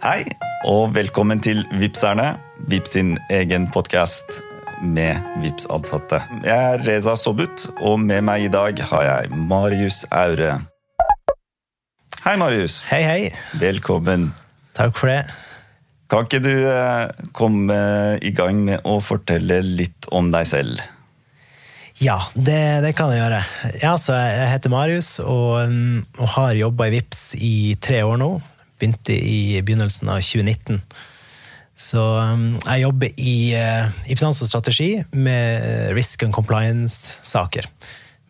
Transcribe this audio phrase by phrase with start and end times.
[0.00, 0.22] Hei,
[0.64, 2.30] og velkommen til Vipserne,
[2.72, 4.38] Vips sin egen podkast
[4.80, 6.22] med Vips-ansatte.
[6.40, 10.54] Jeg er Reza Sobut, og med meg i dag har jeg Marius Aure.
[12.24, 12.78] Hei, Marius.
[12.88, 13.18] Hei, hei.
[13.60, 14.30] Velkommen.
[14.78, 15.18] Takk for det.
[16.08, 17.76] Kan ikke du eh, komme
[18.24, 20.80] i gang med å fortelle litt om deg selv?
[22.00, 23.42] Ja, det, det kan jeg gjøre.
[23.82, 28.16] Ja, så jeg heter Marius og, um, og har jobba i Vips i tre år
[28.24, 28.30] nå.
[28.80, 30.80] Begynte i begynnelsen av 2019.
[31.80, 37.68] Så um, jeg jobber i, uh, i finans og strategi med risk and compliance-saker.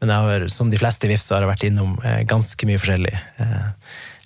[0.00, 2.80] Men jeg har, som de fleste i Vips har jeg vært innom eh, ganske mye
[2.80, 3.12] forskjellig.
[3.12, 3.66] Eh,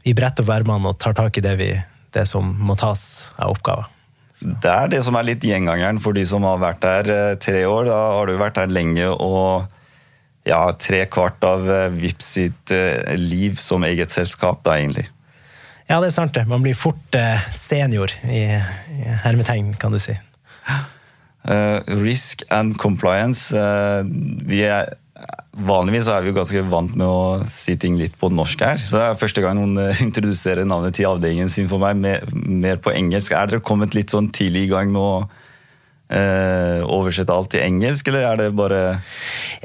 [0.04, 1.72] vi bretter opp ermene og tar tak i det, vi,
[2.14, 3.90] det som må tas av oppgaver.
[4.44, 7.64] Det er det som er litt gjengangeren for de som har vært der eh, tre
[7.66, 7.88] år.
[7.90, 9.66] Da har du vært der lenge og
[10.46, 15.08] ja, tre kvart av eh, Vips sitt eh, liv som eget selskap, da egentlig.
[15.90, 16.46] Ja, det er sant det.
[16.48, 20.16] Man blir fort eh, senior i, i hermetegn, kan du si.
[21.44, 23.52] Uh, risk and compliance.
[23.52, 24.00] Uh,
[24.48, 24.94] er,
[25.52, 28.80] vanligvis er vi ganske vant med å si ting litt på norsk her.
[28.80, 32.24] Så det er første gang noen uh, introduserer navnet til avdelingen sin for meg mer,
[32.32, 33.36] mer på engelsk.
[33.36, 35.43] Er dere kommet litt sånn tidlig i gang med å
[36.12, 38.80] eh, oversette alt til engelsk, eller er det bare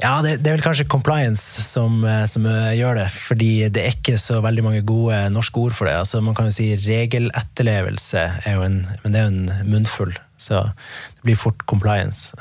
[0.00, 3.08] Ja, det, det er vel kanskje compliance som, eh, som eh, gjør det.
[3.14, 5.98] Fordi det er ikke så veldig mange gode norske ord for det.
[6.00, 10.14] Altså, man kan jo si regeletterlevelse, er jo en, men det er jo en munnfull.
[10.40, 12.32] Så det blir fort compliance.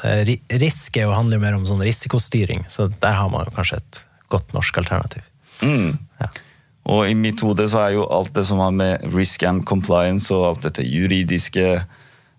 [0.61, 3.81] Risk er jo, handler jo mer om sånn risikostyring, så der har man jo kanskje
[3.81, 5.25] et godt norsk alternativ.
[5.63, 5.97] mm.
[6.19, 6.29] Ja.
[6.89, 10.33] Og i mitt hode så er jo alt det som har med risk and compliance
[10.33, 11.81] og alt dette juridiske,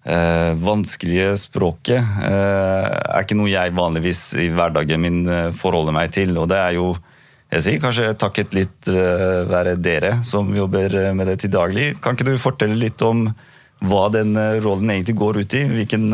[0.04, 6.12] eh, vanskelige språket, eh, er ikke noe jeg vanligvis i hverdagen min eh, forholder meg
[6.16, 6.36] til.
[6.40, 6.90] Og det er jo,
[7.50, 11.92] jeg sier kanskje takket litt eh, være dere som jobber eh, med det til daglig.
[12.02, 13.28] Kan ikke du fortelle litt om
[13.80, 15.64] hva den eh, rollen egentlig går ut i?
[15.68, 16.10] Hvilken,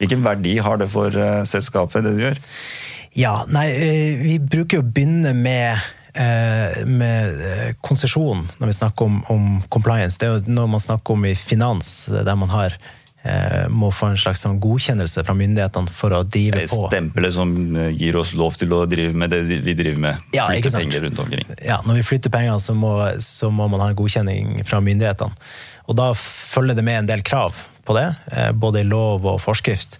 [0.00, 1.12] hvilken verdi har det for
[1.48, 2.42] selskapet, det du gjør?
[3.16, 3.70] Ja, nei,
[4.20, 5.80] vi bruker jo å begynne med,
[6.84, 7.38] med
[7.80, 10.18] konsesjon når vi snakker om, om compliance.
[10.20, 12.76] Det er jo når man snakker om i finans, der man har,
[13.72, 16.86] må få en slags sånn godkjennelse fra myndighetene for å drive på.
[16.90, 20.26] stempelet som eh, gir oss lov til å drive med det vi driver med.
[20.36, 20.84] Ja, Flytte ikke sant.
[20.84, 21.54] penger rundt omkring.
[21.64, 22.92] Ja, når vi flytter penger, så må,
[23.24, 25.48] så må man ha en godkjenning fra myndighetene.
[25.86, 29.40] Og da følger det med en del krav på det, eh, både i lov og
[29.42, 29.98] forskrift.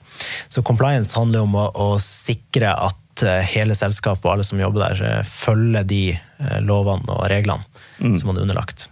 [0.49, 4.89] Så compliance handler om å, å sikre at eh, hele selskapet og alle som jobber
[4.89, 7.63] der, eh, følger de eh, lovene og reglene
[8.19, 8.89] som man er underlagt.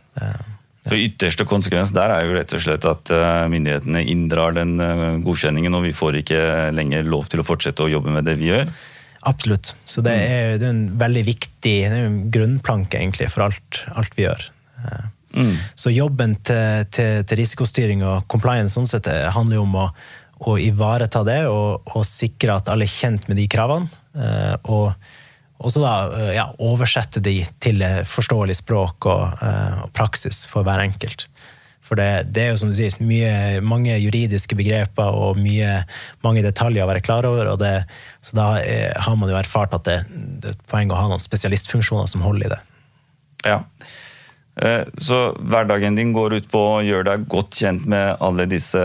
[0.84, 5.04] Så Ytterste konsekvens der er jo rett og slett at eh, myndighetene inndrar den eh,
[5.24, 6.42] godkjenningen, og vi får ikke
[6.76, 8.68] lenger lov til å fortsette å jobbe med det vi gjør.
[9.24, 9.72] Absolutt.
[9.88, 14.16] Så det er, det er en veldig viktig jo en grunnplanke egentlig for alt, alt
[14.18, 14.48] vi gjør.
[14.84, 15.56] Eh, Mm.
[15.74, 19.88] Så jobben til, til, til risikostyring og compliance sånn sett, handler jo om å,
[20.46, 23.90] å ivareta det og, og sikre at alle er kjent med de kravene.
[24.14, 24.54] eh,
[25.64, 30.44] Og så da eh, ja, oversette de til eh, forståelig språk og, eh, og praksis
[30.50, 31.26] for hver enkelt.
[31.84, 35.82] For det, det er jo som du sier, mye, mange juridiske begreper og mye,
[36.24, 37.50] mange detaljer å være klar over.
[37.52, 37.74] Og det,
[38.24, 38.46] så da
[39.04, 39.98] har man jo erfart at det,
[40.40, 42.60] det er et poeng å ha noen spesialistfunksjoner som holder i det.
[43.44, 43.58] Ja.
[45.02, 48.80] Så hverdagen din går ut på å gjøre deg godt kjent med alle disse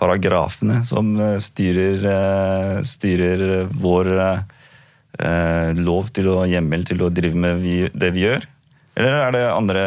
[0.00, 2.04] paragrafene som styrer,
[2.84, 4.12] styrer vår
[5.76, 8.46] lov til å hjemmel til å drive med vi, det vi gjør?
[8.98, 9.84] Eller er det andre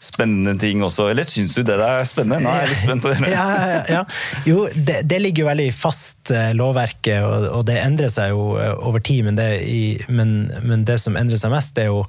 [0.00, 1.10] spennende ting også?
[1.12, 2.40] Eller syns du det der er spennende?
[2.44, 3.08] Nå er jeg litt spent.
[3.34, 4.04] ja, ja, ja.
[4.48, 8.54] Jo, det, det ligger jo veldig fast, eh, lovverket, og, og det endrer seg jo
[8.60, 9.26] eh, over tid.
[9.28, 12.06] Men det, i, men, men det som endrer seg mest, er jo,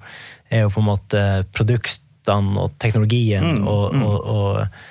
[0.49, 1.25] er jo på en måte
[1.55, 1.99] produktene
[2.61, 4.89] og teknologien og, og, og eh,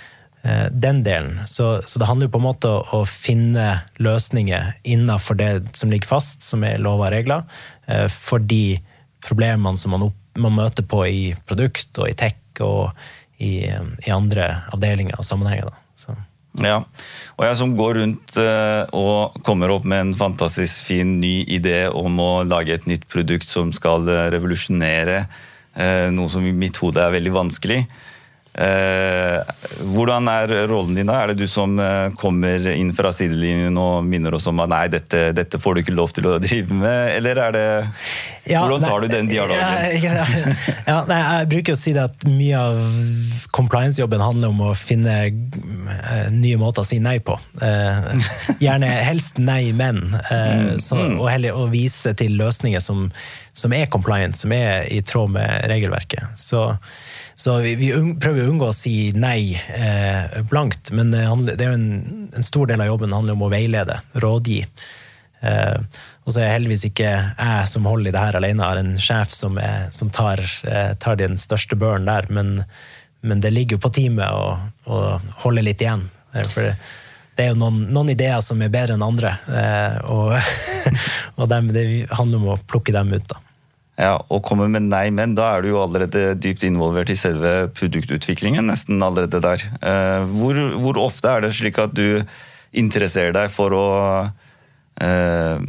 [0.72, 1.40] den delen.
[1.44, 3.66] Så, så det handler jo på en måte å, å finne
[4.00, 7.44] løsninger innenfor det som ligger fast, som er lover og regler,
[7.86, 8.78] eh, for de
[9.26, 12.88] problemene som man, opp, man møter på i produkt og i tech og
[13.40, 15.70] i, i andre avdelinger og sammenhenger.
[16.58, 16.80] Ja,
[17.38, 21.84] og jeg som går rundt eh, og kommer opp med en fantastisk fin ny idé
[21.94, 26.80] om å lage et nytt produkt som skal eh, revolusjonere eh, noe som i mitt
[26.82, 27.84] hode er veldig vanskelig.
[29.80, 31.20] Hvordan er rollen din da?
[31.22, 34.84] Er det du som eh, kommer inn fra sidelinjen og minner oss om at nei,
[34.92, 37.66] dette, dette får du ikke lov til å drive med, eller er det
[38.50, 40.04] Ja, Hvordan tar nei, du den dialogen?
[40.04, 40.26] Ja,
[40.90, 42.80] ja, nei, jeg bruker å si det at mye av
[43.56, 47.36] compliance-jobben handler om å finne eh, nye måter å si nei på.
[47.64, 48.10] Eh,
[48.62, 50.02] gjerne helst nei, men.
[50.30, 53.08] Eh, så, og heller å vise til løsninger som,
[53.60, 56.38] som er compliant, som er i tråd med regelverket.
[56.38, 56.64] Så,
[57.38, 57.90] så vi, vi
[58.20, 62.30] prøver å unngå å si nei eh, blankt, men det, handler, det er jo en,
[62.30, 64.62] en, stor del av jobben handler om å veilede, rådgi.
[65.40, 68.80] Eh, og så er jeg heldigvis ikke jeg som holder i det her alene, har
[68.80, 72.58] en sjef som, er, som tar, eh, tar, den største børen der, men,
[73.20, 75.04] men, det ligger jo på teamet å, å
[75.44, 76.08] holde litt igjen.
[76.52, 76.70] For
[77.40, 80.34] det er jo noen, noen, ideer som er bedre enn andre, eh, og,
[81.40, 83.24] og dem, det handler om å plukke dem ut.
[83.30, 83.40] da.
[83.98, 87.68] Ja, og komme med nei, men da er du jo allerede dypt involvert i selve
[87.76, 88.66] produktutviklingen.
[88.70, 89.66] nesten allerede der.
[89.82, 92.22] Eh, hvor, hvor ofte er det slik at du
[92.72, 93.86] interesserer deg for å
[95.02, 95.60] eh,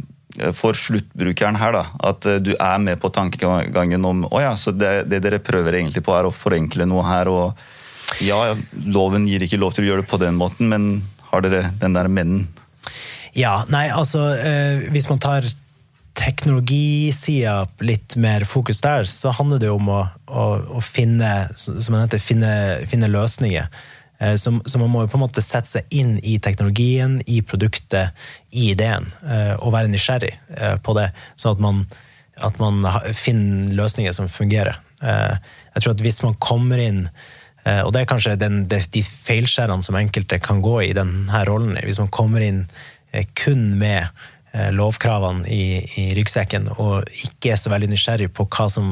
[0.56, 5.10] for sluttbrukeren her, da, at du er med på tankegangen om å ja, så det,
[5.10, 7.28] det, dere prøver egentlig på, er å forenkle noe her.
[7.28, 11.44] og Ja, loven gir ikke lov til å gjøre det på den måten, men har
[11.44, 12.46] dere den der mennen?
[13.36, 15.46] Ja, nei, altså eh, Hvis man tar
[16.18, 20.44] teknologisida litt mer fokus der, så handler det om å, å,
[20.78, 22.52] å finne, som heter, finne,
[22.90, 23.68] finne løsninger.
[24.20, 28.16] Eh, så, man må jo på en måte sette seg inn i teknologien, i produktet,
[28.50, 29.10] i ideen.
[29.26, 30.34] Eh, og være nysgjerrig
[30.84, 31.84] på det, sånn at man,
[32.42, 32.82] at man
[33.16, 34.80] finner løsninger som fungerer.
[35.02, 37.06] Jeg tror at hvis man kommer inn
[37.62, 41.78] Eh, og det er kanskje den, de feilskjærene som enkelte kan gå i denne rollen.
[41.86, 42.64] Hvis man kommer inn
[43.12, 44.10] eh, kun med eh,
[44.52, 48.90] lovkravene i, i, ryggsekken og ikke er så veldig nysgjerrig på hva som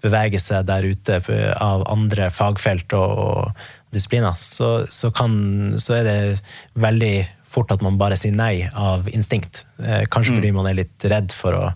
[0.00, 1.18] beveger seg der ute
[1.60, 5.34] av andre fagfelt og, og disipliner, så, så, kan,
[5.76, 6.16] så, er det
[6.80, 7.14] veldig
[7.44, 9.66] fort at man bare sier nei av instinkt.
[9.76, 10.38] Kanskje mm.
[10.38, 11.66] fordi man er litt redd for å,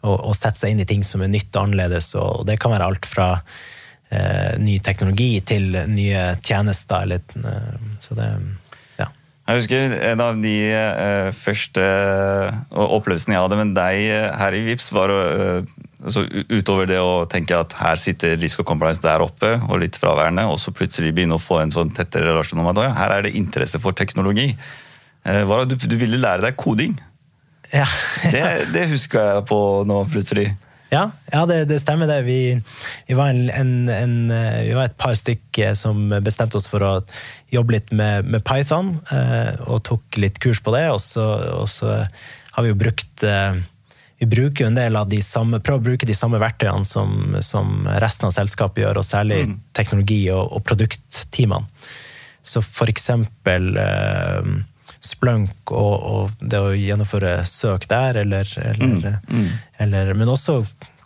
[0.00, 2.72] å, å sette seg inn i ting som er nytt og annerledes, og det kan
[2.72, 3.28] være alt fra
[4.08, 7.04] eh, ny teknologi til nye tjenester.
[7.04, 8.32] Eller, eh, så det.
[9.50, 14.54] Jeg husker en av de uh, første uh, opplevelsene jeg hadde med deg uh, her
[14.54, 19.24] i VIPS, var altså, Utover det å tenke at her sitter Risk og Compliance der
[19.24, 22.70] oppe og litt fraværende, og så plutselig begynne å få en sånn tettere relasjon om
[22.70, 24.52] at ja, her er det interesse for teknologi.
[25.24, 26.94] Var du, du ville lære deg koding.
[27.74, 27.84] Ja.
[28.32, 30.46] det, det husker jeg på nå, plutselig.
[30.90, 32.20] Ja, ja det, det, stemmer det.
[32.26, 32.40] Vi,
[33.06, 36.82] vi, var en, en, en, eh, vi, var et par stykker som bestemte oss for
[36.82, 36.92] å
[37.54, 40.88] jobbe litt med, med Python, eh, og tok litt kurs på det.
[40.90, 41.26] Og så,
[41.62, 43.60] og så har vi jo brukt eh,
[44.20, 47.38] vi bruker jo en del av de samme, prøver å bruke de samme verktøyene som,
[47.40, 49.54] som resten av selskapet gjør, og særlig mm.
[49.78, 51.64] teknologi- og, og produktteamene.
[52.44, 54.50] Så for eksempel eh,
[55.00, 59.52] Splunk og, og, det å gjennomføre søk der, eller, eller, mm, mm.
[59.84, 60.60] eller Men også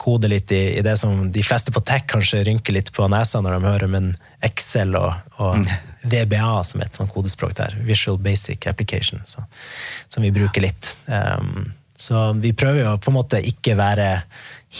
[0.04, 3.40] kode litt i, i, det som de fleste på tech kanskje rynker litt på nesa
[3.40, 4.10] når de hører, men
[4.44, 5.70] Excel og, og mm.
[6.10, 7.78] VBA som er et sånt kodespråk der.
[7.86, 9.46] Visual Basic Application, så,
[10.12, 10.90] som vi bruker litt.
[11.06, 14.10] Um, så vi prøver jo på en måte ikke være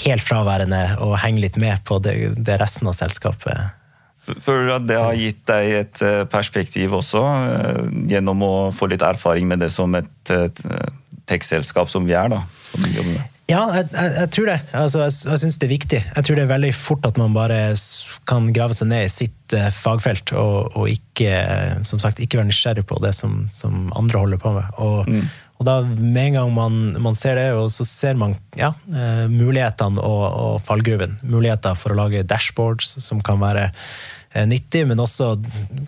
[0.02, 3.70] helt fraværende og henge litt med på det, det resten av selskapet
[4.24, 7.80] Føler du at det har gitt deg et eh, perspektiv også, eh,
[8.14, 10.64] gjennom å få litt erfaring med det som et, et
[11.28, 12.32] tech-selskap som vi er?
[12.32, 12.42] da?
[13.44, 14.56] Ja, jeg, jeg, jeg, tror det.
[14.72, 15.98] Altså, jeg jeg syns det er viktig.
[16.00, 17.58] Jeg tror det er veldig fort at man bare
[18.28, 22.48] kan grave seg ned i sitt uh, fagfelt, og, og, ikke som sagt, ikke være
[22.48, 24.70] nysgjerrig på det som, som andre holder på med.
[24.80, 25.28] Og, mm.
[25.58, 30.02] Og, da, med en gang man, man, ser det, så ser man ja, uh, mulighetene
[30.02, 31.20] og, og fallgruven.
[31.22, 33.70] Muligheter for å lage dashboards som kan være
[34.34, 35.36] Eh, nyttig, men også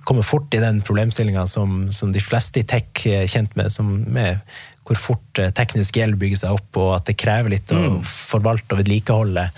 [0.06, 3.74] komme fort i den problemstillinga som, som, de fleste i tech er kjent med,
[4.06, 4.38] med
[4.86, 7.98] hvor fort eh, teknisk gjeld bygger seg opp, og at det krever litt å mm.
[8.06, 9.48] forvalte og vedlikeholde.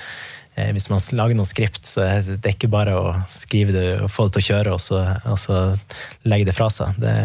[0.56, 4.08] Eh, hvis man lager noen skript, så er det ikke bare å skrive det og
[4.14, 5.60] få det til å kjøre, og så, og så
[6.24, 6.96] legge det fra seg.
[6.96, 7.16] Det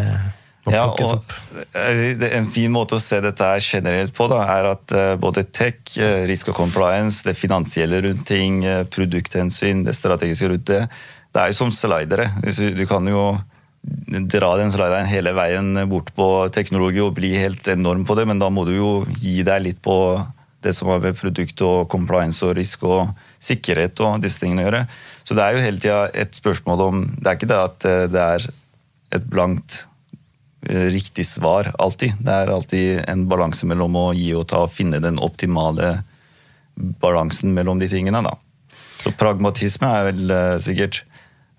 [0.71, 1.33] ja, og
[1.75, 5.97] En fin måte å se dette her generelt på da, er at både tech,
[6.29, 8.61] risk og compliance, det finansielle rundt ting,
[8.93, 10.85] produkthensyn, det strategiske rundt det,
[11.33, 12.29] det er jo som slidere.
[12.77, 13.33] Du kan jo
[14.31, 18.39] dra den slideren hele veien bort på teknologi og bli helt enorm på det, men
[18.39, 19.97] da må du jo gi deg litt på
[20.63, 23.11] det som har med produkt og compliance og risk og
[23.43, 24.83] sikkerhet og disse tingene å gjøre.
[25.27, 28.05] Så det er jo hele tida et spørsmål om Det er ikke det at eh,
[28.11, 28.47] det er
[29.17, 29.89] et blankt eh,
[30.65, 32.15] riktig svar alltid.
[32.23, 35.97] Det er alltid en balanse mellom å gi og ta og finne den optimale
[36.75, 38.23] balansen mellom de tingene.
[38.23, 38.37] da.
[39.03, 41.03] Så pragmatisme er vel uh, sikkert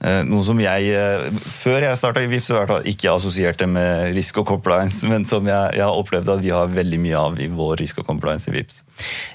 [0.05, 4.47] Eh, noe som jeg, eh, før jeg starta i fall ikke assosierte med risk og
[4.47, 7.79] compliance, men som jeg, jeg, har opplevd at vi har veldig mye av i vår
[7.81, 8.83] risk og compliance i VIPS.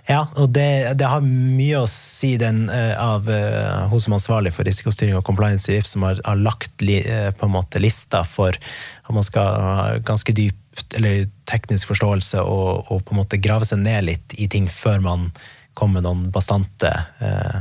[0.10, 4.18] Ja, og det, det har mye å si den uh, av uh, hun som er
[4.18, 7.54] ansvarlig for risikostyring og compliance i VIPS, som har, har lagt li, uh, på en
[7.54, 13.13] måte lista for at man skal ha ganske dypt eller teknisk forståelse og, og, på
[13.13, 15.30] en måte grave seg ned litt i ting før man
[15.78, 16.89] kommer med noen bastante
[17.24, 17.60] eh,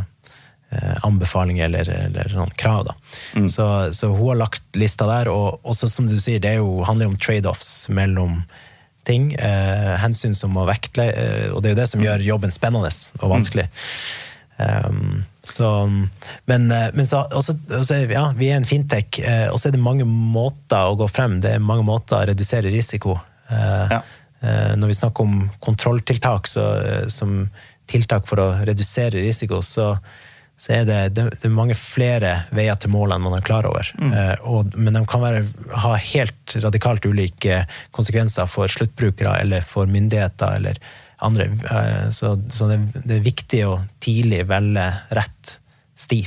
[1.06, 2.88] anbefalinger eller, eller, noen krav.
[2.88, 2.94] Da.
[3.38, 3.48] Mm.
[3.52, 7.08] Så, så, hun har lagt lista der, og også som du sier, det jo, handler
[7.08, 8.40] jo om trade-offs mellom
[9.08, 9.32] ting.
[9.34, 12.92] Eh, hensyn som må vektle, eh, og det er jo det som gjør jobben spennende
[13.22, 13.68] og vanskelig.
[13.68, 14.28] Mm.
[14.58, 15.68] Um, så,
[16.50, 19.20] men, men så, også, også, ja, vi er en fintech,
[19.52, 21.36] og så er det mange måter å gå frem.
[21.44, 23.16] Det er mange måter å redusere risiko.
[23.48, 24.02] Ja.
[24.76, 26.64] når vi snakker om kontrolltiltak så,
[27.08, 27.46] som
[27.88, 29.94] tiltak for å redusere risiko, så,
[30.58, 33.66] så er det, det, det, er mange flere veier til mål enn man er klar
[33.68, 33.86] over.
[33.94, 34.10] Mm.
[34.10, 35.44] Eh, og, men de kan være,
[35.84, 37.60] ha helt radikalt ulike
[37.94, 40.80] konsekvenser for sluttbrukere eller for myndigheter eller
[41.22, 41.46] andre.
[41.62, 45.54] Eh, så, så det, det, er viktig å tidlig velge rett
[45.98, 46.24] sti.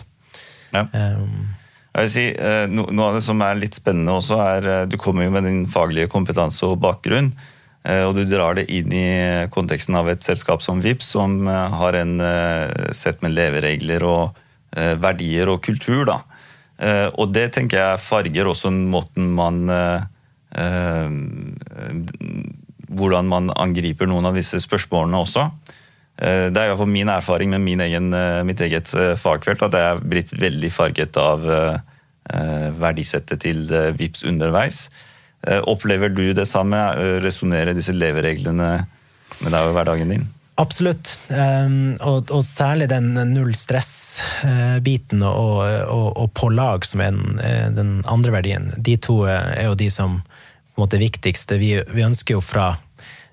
[0.71, 0.87] Ja.
[0.95, 1.51] Um,
[1.91, 2.25] jeg vil si,
[2.71, 6.07] Noe av det som er litt spennende også, er du kommer jo med din faglige
[6.11, 7.33] kompetanse og bakgrunn.
[7.81, 9.07] Eh, og du drar det inn i
[9.53, 14.39] konteksten av et selskap som VIPS, som eh, har en eh, sett med leveregler og
[14.71, 16.05] verdier og kultur.
[16.07, 16.21] Da.
[17.19, 19.67] Og det tenker jeg farger også måten man
[22.87, 25.43] Hvordan man angriper noen av disse spørsmålene også.
[26.15, 28.15] Det er iallfall min erfaring med min egen,
[28.47, 31.43] mitt eget fagfelt at jeg er blitt veldig farget av
[32.79, 34.85] verdisettet til VIPS underveis.
[35.47, 36.77] Eh, opplever du det samme?
[36.93, 38.69] Eh, resonnerer disse levereglene
[39.41, 40.27] med deg og hverdagen din?
[40.61, 41.15] Absolutt.
[41.31, 47.39] Um, og, og, særlig den null stress-biten og, og, og, på lag, som er den,
[47.41, 48.69] eh, den, andre verdien.
[48.77, 51.57] De to er jo de som på en måte er viktigste.
[51.61, 52.75] Vi, vi ønsker jo fra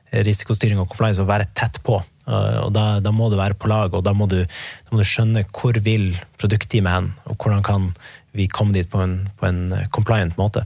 [0.09, 1.99] risikostyring og compliance å være tett på.
[2.29, 5.09] Og da, da, må du være på lag, og da må du, da må du
[5.09, 6.11] skjønne hvor vil
[6.41, 7.87] produktteamet hen, og hvordan kan
[8.37, 9.62] vi komme dit på en, på en
[9.93, 10.65] compliant måte.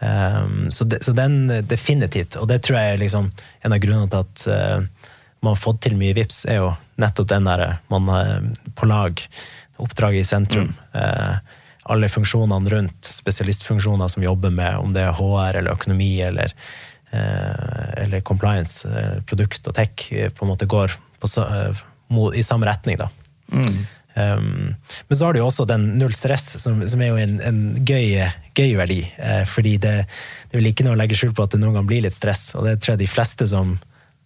[0.00, 3.26] Um, så, de, så, den definitivt, og det tror jeg er liksom
[3.60, 5.08] en av grunnene til at uh,
[5.44, 9.20] man har fått til mye VIPS, er jo nettopp den der man har på lag,
[9.80, 10.72] oppdraget i sentrum.
[10.72, 10.96] Mm.
[10.96, 11.58] Uh,
[11.92, 16.52] alle funksjonene rundt, spesialistfunksjoner som jobber med om det er HR eller økonomi eller,
[17.12, 18.88] uh, eller compliance,
[19.28, 21.32] produkt og tech, på en måte går på,
[22.32, 23.00] i samme retning.
[23.00, 23.10] da.
[23.52, 23.84] Mm.
[24.14, 24.74] Um,
[25.08, 27.60] men så har du jo også den null stress, som, som er jo en, en
[27.86, 28.16] gøy,
[28.58, 29.04] gøy, verdi.
[29.20, 29.94] Uh, fordi det,
[30.50, 32.16] det er vel ikke noe å legge skjul på at det noen gang blir litt
[32.16, 33.76] stress, og det tror jeg de fleste som,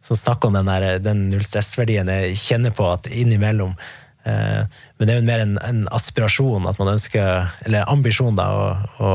[0.05, 5.12] som snakker om den, der, den null stress-verdien, kjenner på at innimellom uh, Men det
[5.12, 8.67] er jo mer en, en, aspirasjon, at man ønsker, eller ambisjon, da, å,
[9.05, 9.14] å,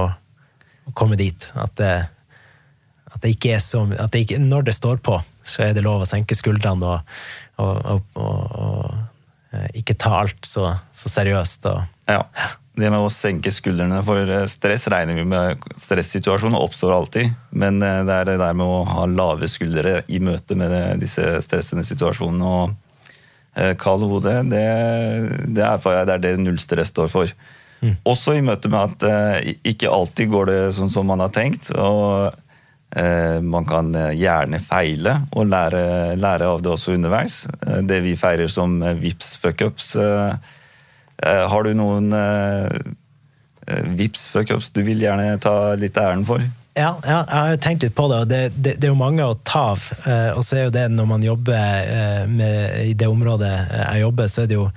[0.86, 1.50] å komme dit.
[1.58, 1.94] At det,
[3.10, 5.82] at det ikke er så at det ikke, Når det står på, så er det
[5.82, 7.16] lov å senke skuldrene og,
[7.58, 9.09] og, og Eh,
[9.78, 11.70] ikke ta alt så, så seriøst.
[11.72, 12.24] Og, ja.
[12.80, 15.66] Det med å senke skuldrene for eh, stress regner vi med.
[15.80, 20.22] Stressituasjoner oppstår alltid, men eh, det er det der med å ha lave skuldre i
[20.24, 22.54] møte med disse stressende situasjonene.
[22.60, 22.78] og
[23.82, 24.60] kalde hodet, det,
[25.58, 27.32] det, er, det er det null stress står for.
[27.82, 27.96] Mm.
[28.08, 31.72] Også i møte med at ikke alltid går det sånn som man har tenkt.
[31.74, 32.49] og Eh,
[33.42, 37.42] man kan eh, gjerne feile og lære, lære, av det også underveis.
[37.68, 39.96] Eh, det vi feirer som VIPS fuckups.
[41.20, 42.14] Har du noen
[43.68, 46.44] VIPS fuckups du vil gjerne ta litt æren for?
[46.80, 48.20] Ja, ja, jeg har tenkt litt på det.
[48.24, 49.90] og det, det, det, er jo mange å ta av.
[50.38, 51.92] Og så er jo det når man jobber
[52.32, 54.70] med, i det området jeg jobber, så er det jo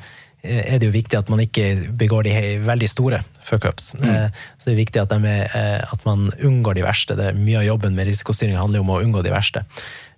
[0.42, 1.66] er det jo viktig at man ikke
[1.98, 2.32] begår de
[2.66, 3.94] veldig store fuckups.
[3.94, 4.08] Mm.
[4.10, 7.16] Eh, så det er viktig at, er, eh, at, man unngår de verste.
[7.18, 9.64] Det er Mye av jobben med risikostyring handler om å unngå de verste.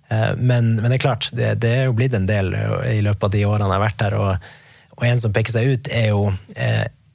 [0.09, 2.53] Eh, men, men det er klart, det, det, er jo blitt en del
[2.89, 4.17] i løpet av de årene jeg har vært her.
[4.21, 4.51] Og,
[4.97, 6.27] og en som peker seg ut, er jo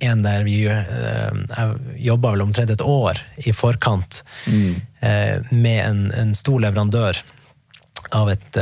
[0.01, 1.75] en der vi Jeg
[2.07, 4.79] jobba vel omtrent et år i forkant mm.
[5.51, 7.21] med en, en, stor leverandør
[8.17, 8.57] av et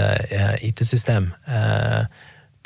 [0.67, 1.31] IT-system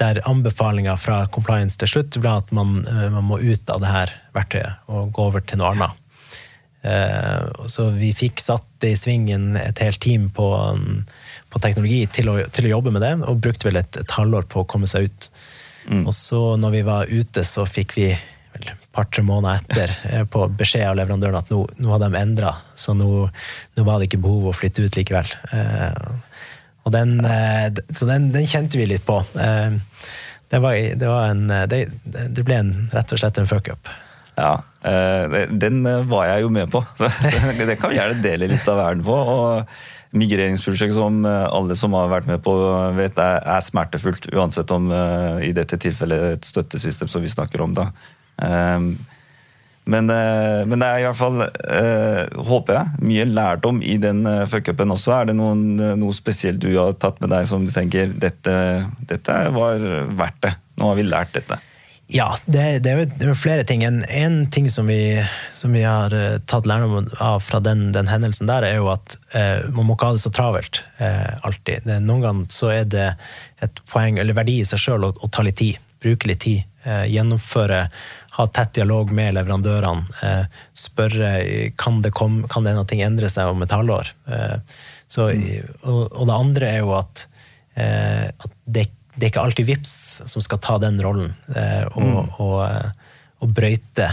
[0.00, 3.90] der anbefalinga fra compliance til slutt ble at man, eh, man, må ut av det
[3.92, 5.98] her verktøyet og gå over til noe annet.
[6.82, 11.04] Eh, så vi fikk satt i svingen et helt team på, um,
[11.52, 14.48] på teknologi til å, til å, jobbe med det, og brukte vel et, et halvår
[14.50, 15.28] på å komme seg ut.
[15.86, 16.06] Mm.
[16.06, 18.08] Og så, når vi var ute, så fikk vi
[18.52, 22.22] vel et par-tre måneder etter eh, på beskjed av leverandøren at nå, nå hadde de
[22.24, 23.12] endra, så nå,
[23.76, 25.30] nå, var det ikke behov å flytte ut likevel.
[26.82, 27.20] Og den,
[27.94, 32.56] så den, den, kjente vi litt på det, var, det, var en, det, det, ble
[32.58, 33.88] en, rett og slett en fuck-up.
[34.34, 36.82] Ja, eh, den var jeg jo med på.
[36.98, 39.14] Så det kan vi gjerne dele litt av verden på.
[39.14, 42.52] og Migreringsprosjekt som alle som har vært med på,
[42.98, 44.28] vet er smertefullt.
[44.36, 47.78] Uansett om eh, i dette tilfellet et støttesystem som vi snakker om.
[47.78, 47.88] da.
[49.84, 54.22] Men, eh, men, det er i hvert fall, eh, håper jeg, mye lærdom i den
[54.28, 55.16] uh, fuckupen også.
[55.16, 58.54] Er det noen, noe spesielt du har tatt med deg som du tenker dette,
[59.10, 59.82] dette var
[60.14, 60.54] verdt det?
[60.78, 61.58] Nå har vi lært dette.
[62.12, 63.82] Ja, det, det, er, det er, flere ting.
[63.86, 65.16] En, en ting som vi,
[65.56, 66.12] som vi, har
[66.50, 70.10] tatt lærdom av fra den, den, hendelsen der, er jo at eh, man må ikke
[70.10, 71.86] ha det så travelt eh, alltid.
[71.88, 73.06] Det, noen ganger så er det
[73.64, 75.80] et poeng eller verdi i seg sjøl å, å, ta litt tid.
[76.04, 76.68] Bruke litt tid.
[76.82, 77.86] Gjennomføre
[78.32, 80.06] ha tett dialog med leverandørene.
[80.24, 80.44] Eh,
[80.78, 81.32] spørre
[81.76, 84.08] kan det kom, kan denne ting endre seg om et halvår.
[84.32, 84.56] Eh,
[85.06, 85.28] så,
[85.82, 87.26] og, og, det andre er jo at,
[87.76, 89.94] eh, at det, det, er ikke alltid VIPS
[90.32, 91.34] som skal ta den rollen
[91.92, 92.32] og, mm.
[92.40, 92.60] og,
[93.44, 94.08] og brøyte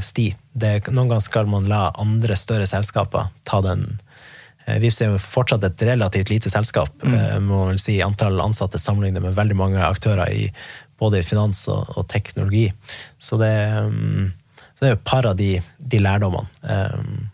[0.00, 0.30] sti.
[0.56, 3.84] Det, noen ganger skal man la andre større selskaper ta den.
[4.80, 7.44] Vips er jo fortsatt et relativt lite selskap, mm.
[7.44, 10.48] må vel si antall ansatte sammenlignet med veldig mange aktører i
[10.98, 12.66] både i finans og, og teknologi.
[13.18, 13.54] Så det,
[13.86, 14.30] um,
[14.74, 17.28] så det, er et par av de, de lærdommene, um,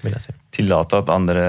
[0.00, 0.36] vil jeg si.
[0.56, 1.46] Tillate at andre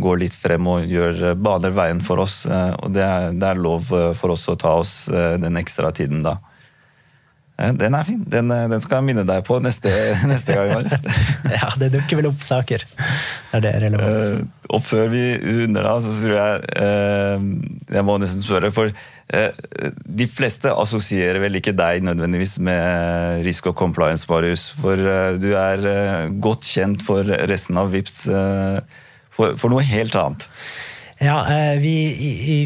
[0.00, 2.40] går litt frem og gjør, baner veien for oss.
[2.48, 6.24] Uh, og det er, det er lov for oss å ta oss den ekstra tiden
[6.26, 6.38] da.
[7.58, 8.20] Den er fin.
[8.22, 9.90] Den, den, skal jeg minne deg på neste,
[10.30, 10.86] neste gang.
[11.56, 12.84] ja, det dukker vel opp saker
[13.50, 14.46] der det er relevant.
[14.46, 17.46] Uh, og før vi runder av, så tror jeg uh,
[17.96, 19.88] Jeg må nesten spørre, for uh,
[20.20, 24.68] de fleste assosierer vel ikke deg nødvendigvis med risk og compliance, Marius.
[24.78, 28.22] For eh, du er eh, godt kjent for resten av VIPS
[29.34, 30.48] for, for noe helt annet.
[31.18, 31.38] Ja,
[31.82, 31.94] vi,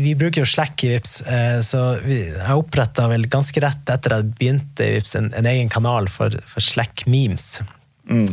[0.04, 1.23] vi, bruker jo Slack i Vips,
[1.64, 5.73] så jeg oppretta vel ganske rett etter at jeg begynte i Vips en, en egen
[5.73, 7.62] kanal for, for Slack memes.
[8.11, 8.28] Mm.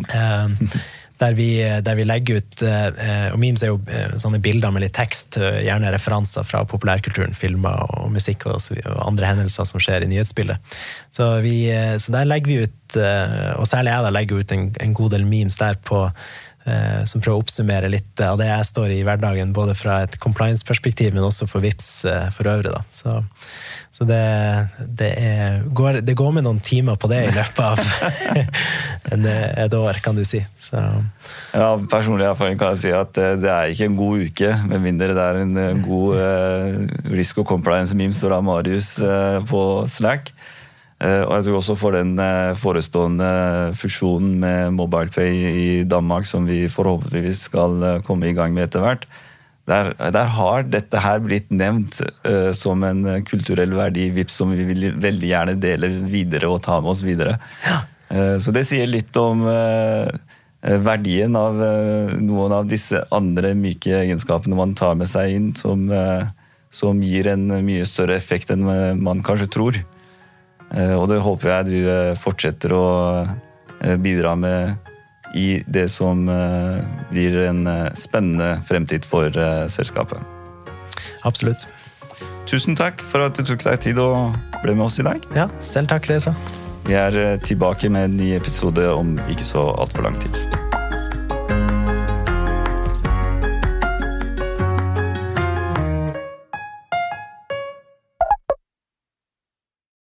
[1.19, 1.49] der vi,
[1.83, 5.37] der vi, legger ut eh, Og memes er jo eh, sånne bilder med litt tekst,
[5.37, 10.11] eh, gjerne referanser fra populærkulturen, filmer og musikk og, og andre hendelser som skjer i
[10.13, 10.77] nyhetsbildet.
[11.11, 11.55] Så, vi,
[11.99, 12.77] så der legger vi ut,
[13.59, 16.05] og særlig jeg da legger ut en, en god del memes der på
[17.09, 20.17] som prøver å oppsummere litt av det jeg står i i hverdagen, både fra et
[20.21, 21.87] compliance-perspektiv, men også for VIPS
[22.35, 22.73] for øvrig.
[22.75, 22.83] Da.
[22.93, 23.15] Så
[23.99, 24.19] så det,
[24.95, 27.81] det, er, går, det, går, med noen timer på det i løpet av
[29.65, 30.39] et år, kan du si.
[30.55, 30.79] Så.
[31.51, 35.11] Ja, Personlig kan jeg si at eh, det er ikke en god uke, med mindre
[35.17, 36.79] det er en eh, god eh,
[37.11, 40.31] risk og compliance memes fra Marius eh, på Slack.
[40.99, 43.29] Eh, og jeg tror også for den eh, forestående
[43.79, 49.07] fusjonen med MobilePay i Danmark, som vi forhåpentligvis skal komme i gang med etter hvert,
[49.69, 54.65] der, der, har dette her blitt nevnt uh, som en kulturell verdi VIPS som vi
[54.65, 57.35] vil veldig gjerne dele videre og ta med oss videre.
[57.67, 57.83] Ja.
[58.09, 60.09] Uh, så det sier litt om uh,
[60.89, 61.61] verdien av
[62.17, 65.85] noen av disse andre myke egenskapene man tar med seg inn, som,
[66.73, 68.65] som gir en mye større effekt enn
[68.99, 69.79] man kanskje tror.
[70.69, 72.85] Og det håper jeg du fortsetter å
[74.03, 74.89] bidra med
[75.33, 80.19] i det som eh, blir en eh, spennende fremtid for eh, selskapet.
[81.23, 81.67] Absolutt.
[82.49, 85.21] Tusen takk for at du tok deg tid og ble med oss i dag.
[85.37, 86.33] Ja, selv takk, Reza.
[86.87, 90.68] Vi er tilbake med en ny episode om ikke så altfor lang tid.